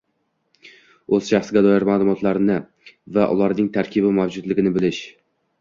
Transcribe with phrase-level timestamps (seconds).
[1.17, 2.57] o‘z shaxsga doir ma’lumotlari
[3.19, 5.05] va ularning tarkibi mavjudligini bilish;